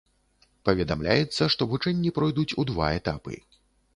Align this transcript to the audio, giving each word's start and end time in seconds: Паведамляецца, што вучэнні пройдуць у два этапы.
Паведамляецца, 0.67 1.49
што 1.55 1.67
вучэнні 1.73 2.13
пройдуць 2.17 2.57
у 2.63 2.65
два 2.73 2.87
этапы. 3.01 3.39